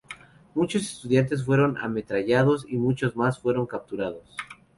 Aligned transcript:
Muchos 0.55 0.81
estudiantes 0.81 1.45
fueron 1.45 1.77
ametrallados 1.77 2.65
y 2.67 2.75
muchos 2.77 3.15
más 3.15 3.37
fueron 3.37 3.67
capturados. 3.67 4.35